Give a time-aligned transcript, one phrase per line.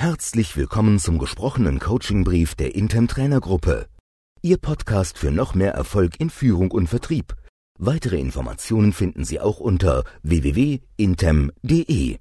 [0.00, 3.86] Herzlich willkommen zum gesprochenen Coachingbrief der Intem Trainergruppe.
[4.40, 7.36] Ihr Podcast für noch mehr Erfolg in Führung und Vertrieb.
[7.78, 12.16] Weitere Informationen finden Sie auch unter www.intem.de.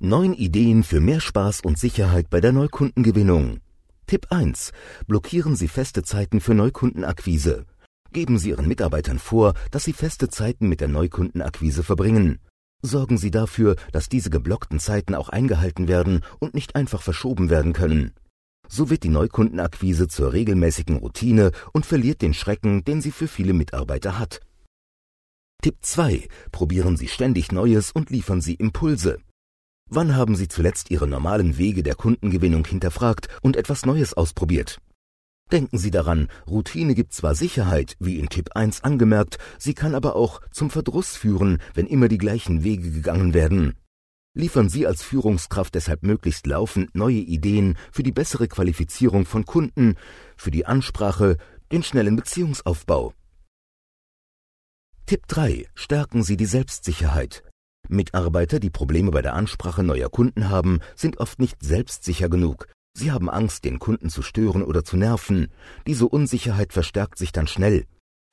[0.00, 3.60] Neun Ideen für mehr Spaß und Sicherheit bei der Neukundengewinnung.
[4.06, 4.72] Tipp 1.
[5.06, 7.64] Blockieren Sie feste Zeiten für Neukundenakquise.
[8.12, 12.40] Geben Sie Ihren Mitarbeitern vor, dass Sie feste Zeiten mit der Neukundenakquise verbringen.
[12.82, 17.72] Sorgen Sie dafür, dass diese geblockten Zeiten auch eingehalten werden und nicht einfach verschoben werden
[17.72, 18.12] können.
[18.68, 23.52] So wird die Neukundenakquise zur regelmäßigen Routine und verliert den Schrecken, den sie für viele
[23.52, 24.40] Mitarbeiter hat.
[25.60, 26.28] Tipp 2.
[26.52, 29.18] Probieren Sie ständig Neues und liefern Sie Impulse.
[29.90, 34.80] Wann haben Sie zuletzt Ihre normalen Wege der Kundengewinnung hinterfragt und etwas Neues ausprobiert?
[35.52, 40.14] Denken Sie daran, Routine gibt zwar Sicherheit, wie in Tipp 1 angemerkt, sie kann aber
[40.14, 43.74] auch zum Verdruss führen, wenn immer die gleichen Wege gegangen werden.
[44.32, 49.96] Liefern Sie als Führungskraft deshalb möglichst laufend neue Ideen für die bessere Qualifizierung von Kunden,
[50.36, 51.36] für die Ansprache,
[51.72, 53.12] den schnellen Beziehungsaufbau.
[55.06, 55.66] Tipp 3.
[55.74, 57.42] Stärken Sie die Selbstsicherheit.
[57.88, 63.12] Mitarbeiter, die Probleme bei der Ansprache neuer Kunden haben, sind oft nicht selbstsicher genug, Sie
[63.12, 65.48] haben Angst, den Kunden zu stören oder zu nerven.
[65.86, 67.84] Diese Unsicherheit verstärkt sich dann schnell.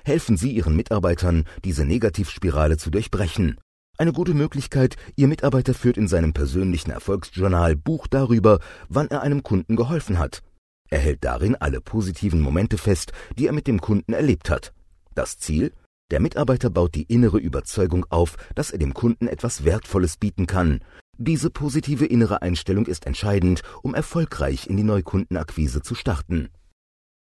[0.04, 3.60] Helfen Sie Ihren Mitarbeitern, diese Negativspirale zu durchbrechen.
[3.98, 9.44] Eine gute Möglichkeit, Ihr Mitarbeiter führt in seinem persönlichen Erfolgsjournal Buch darüber, wann er einem
[9.44, 10.44] Kunden geholfen hat.
[10.90, 14.74] Er hält darin alle positiven Momente fest, die er mit dem Kunden erlebt hat.
[15.14, 15.74] Das Ziel?
[16.10, 20.80] Der Mitarbeiter baut die innere Überzeugung auf, dass er dem Kunden etwas Wertvolles bieten kann.
[21.20, 26.50] Diese positive innere Einstellung ist entscheidend, um erfolgreich in die Neukundenakquise zu starten.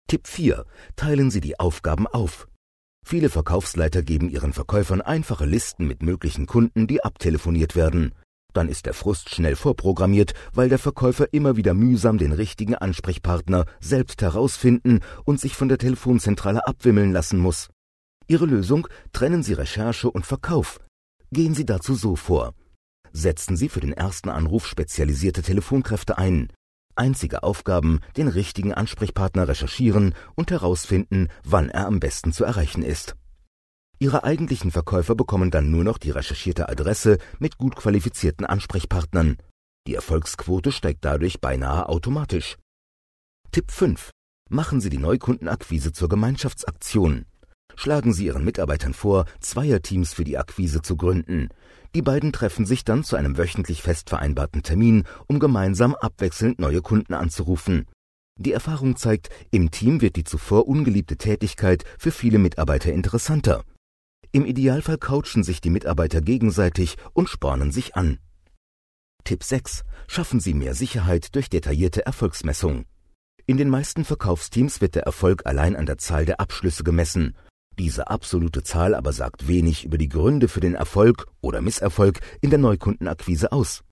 [0.08, 0.66] Tipp 4.
[0.96, 2.48] Teilen Sie die Aufgaben auf.
[3.06, 8.14] Viele Verkaufsleiter geben ihren Verkäufern einfache Listen mit möglichen Kunden, die abtelefoniert werden.
[8.52, 13.66] Dann ist der Frust schnell vorprogrammiert, weil der Verkäufer immer wieder mühsam den richtigen Ansprechpartner
[13.80, 17.70] selbst herausfinden und sich von der Telefonzentrale abwimmeln lassen muss.
[18.28, 20.80] Ihre Lösung trennen Sie Recherche und Verkauf.
[21.32, 22.56] Gehen Sie dazu so vor.
[23.12, 26.52] Setzen Sie für den ersten Anruf spezialisierte Telefonkräfte ein.
[26.96, 33.16] Einzige Aufgaben, den richtigen Ansprechpartner recherchieren und herausfinden, wann er am besten zu erreichen ist.
[34.00, 39.38] Ihre eigentlichen Verkäufer bekommen dann nur noch die recherchierte Adresse mit gut qualifizierten Ansprechpartnern.
[39.88, 42.58] Die Erfolgsquote steigt dadurch beinahe automatisch.
[43.52, 44.12] Tipp 5.
[44.50, 47.26] Machen Sie die Neukundenakquise zur Gemeinschaftsaktion.
[47.80, 51.50] Schlagen Sie Ihren Mitarbeitern vor, Zweierteams für die Akquise zu gründen.
[51.94, 56.82] Die beiden treffen sich dann zu einem wöchentlich fest vereinbarten Termin, um gemeinsam abwechselnd neue
[56.82, 57.86] Kunden anzurufen.
[58.40, 63.64] Die Erfahrung zeigt, im Team wird die zuvor ungeliebte Tätigkeit für viele Mitarbeiter interessanter.
[64.32, 68.18] Im Idealfall coachen sich die Mitarbeiter gegenseitig und spornen sich an.
[69.24, 69.84] Tipp 6.
[70.08, 72.86] Schaffen Sie mehr Sicherheit durch detaillierte Erfolgsmessung.
[73.46, 77.36] In den meisten Verkaufsteams wird der Erfolg allein an der Zahl der Abschlüsse gemessen.
[77.80, 82.50] Diese absolute Zahl aber sagt wenig über die Gründe für den Erfolg oder Misserfolg in
[82.50, 83.84] der Neukundenakquise aus.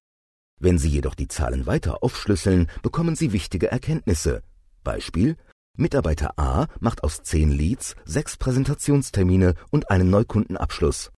[0.59, 4.41] Wenn Sie jedoch die Zahlen weiter aufschlüsseln, bekommen Sie wichtige Erkenntnisse.
[4.83, 5.35] Beispiel
[5.77, 11.11] Mitarbeiter A macht aus zehn Leads sechs Präsentationstermine und einen Neukundenabschluss.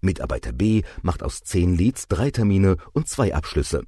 [0.00, 3.82] Mitarbeiter B macht aus zehn Leads drei Termine und zwei Abschlüsse.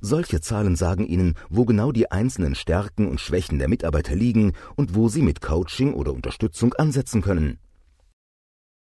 [0.00, 4.94] Solche Zahlen sagen Ihnen, wo genau die einzelnen Stärken und Schwächen der Mitarbeiter liegen und
[4.94, 7.58] wo Sie mit Coaching oder Unterstützung ansetzen können.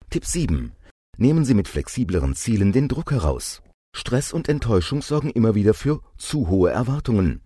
[0.08, 0.72] Tipp 7.
[1.18, 3.62] Nehmen Sie mit flexibleren Zielen den Druck heraus.
[3.94, 7.42] Stress und Enttäuschung sorgen immer wieder für zu hohe Erwartungen.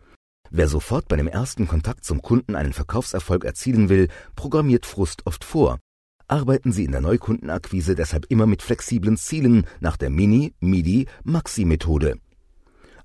[0.51, 5.45] Wer sofort bei dem ersten Kontakt zum Kunden einen Verkaufserfolg erzielen will, programmiert Frust oft
[5.45, 5.81] vor.
[6.29, 12.19] Arbeiten Sie in der Neukundenakquise deshalb immer mit flexiblen Zielen nach der Mini, Midi, Maxi-Methode.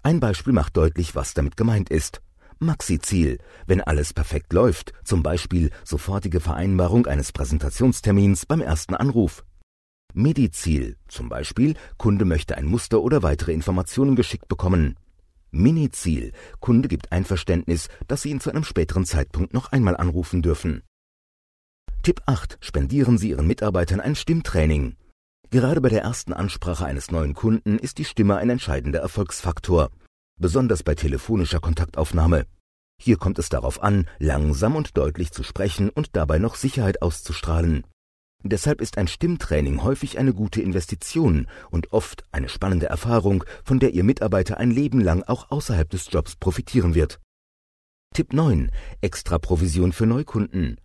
[0.04, 2.22] Ein Beispiel macht deutlich, was damit gemeint ist.
[2.60, 9.44] Maxi-Ziel, wenn alles perfekt läuft, zum Beispiel sofortige Vereinbarung eines Präsentationstermins beim ersten Anruf.
[10.14, 14.98] Midi-Ziel, zum Beispiel Kunde möchte ein Muster oder weitere Informationen geschickt bekommen.
[15.52, 20.84] Mini-Ziel, Kunde gibt Einverständnis, dass Sie ihn zu einem späteren Zeitpunkt noch einmal anrufen dürfen.
[22.04, 22.58] Tipp 8.
[22.62, 24.96] Spendieren Sie Ihren Mitarbeitern ein Stimmtraining.
[25.52, 29.90] Gerade bei der ersten Ansprache eines neuen Kunden ist die Stimme ein entscheidender Erfolgsfaktor,
[30.42, 32.46] besonders bei telefonischer Kontaktaufnahme.
[33.00, 37.86] Hier kommt es darauf an, langsam und deutlich zu sprechen und dabei noch Sicherheit auszustrahlen.
[38.44, 43.92] Deshalb ist ein Stimmtraining häufig eine gute Investition und oft eine spannende Erfahrung, von der
[43.92, 47.20] Ihr Mitarbeiter ein Leben lang auch außerhalb des Jobs profitieren wird.
[48.14, 48.72] Tipp 9.
[49.00, 50.81] Extra Provision für Neukunden.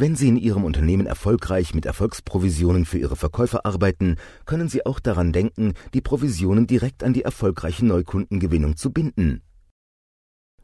[0.00, 4.16] Wenn Sie in Ihrem Unternehmen erfolgreich mit Erfolgsprovisionen für Ihre Verkäufer arbeiten,
[4.46, 9.42] können Sie auch daran denken, die Provisionen direkt an die erfolgreiche Neukundengewinnung zu binden.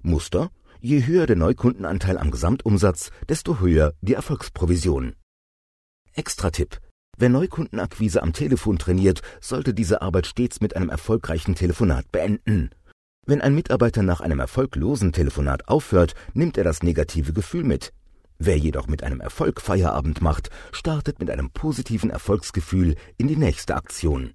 [0.00, 0.50] Muster
[0.80, 5.16] Je höher der Neukundenanteil am Gesamtumsatz, desto höher die Erfolgsprovision.
[6.14, 6.80] Extra-Tipp.
[7.18, 12.70] Wer Neukundenakquise am Telefon trainiert, sollte diese Arbeit stets mit einem erfolgreichen Telefonat beenden.
[13.26, 17.92] Wenn ein Mitarbeiter nach einem erfolglosen Telefonat aufhört, nimmt er das negative Gefühl mit.
[18.38, 23.76] Wer jedoch mit einem Erfolg Feierabend macht, startet mit einem positiven Erfolgsgefühl in die nächste
[23.76, 24.34] Aktion.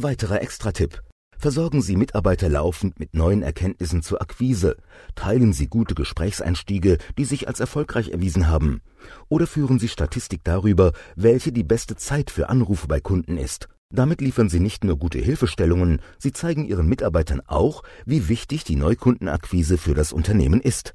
[0.00, 1.00] Weiterer Extra-Tipp.
[1.38, 4.76] Versorgen Sie Mitarbeiter laufend mit neuen Erkenntnissen zur Akquise,
[5.14, 8.80] teilen Sie gute Gesprächseinstiege, die sich als erfolgreich erwiesen haben,
[9.28, 13.68] oder führen Sie Statistik darüber, welche die beste Zeit für Anrufe bei Kunden ist.
[13.90, 18.76] Damit liefern Sie nicht nur gute Hilfestellungen, Sie zeigen Ihren Mitarbeitern auch, wie wichtig die
[18.76, 20.94] Neukundenakquise für das Unternehmen ist.